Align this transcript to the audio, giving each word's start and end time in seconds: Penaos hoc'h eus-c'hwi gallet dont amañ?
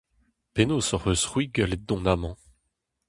Penaos 0.53 0.89
hoc'h 0.93 1.07
eus-c'hwi 1.11 1.45
gallet 1.55 1.83
dont 1.87 2.05
amañ? 2.13 2.35